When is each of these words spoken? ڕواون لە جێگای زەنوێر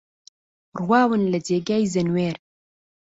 ڕواون 0.77 1.21
لە 1.31 1.39
جێگای 1.47 1.91
زەنوێر 1.93 2.35